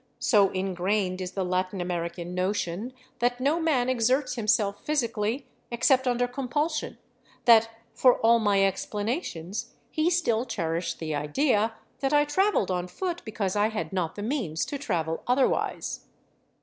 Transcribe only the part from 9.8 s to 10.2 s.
he